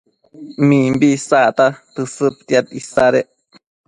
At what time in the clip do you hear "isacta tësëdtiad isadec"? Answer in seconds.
1.17-3.27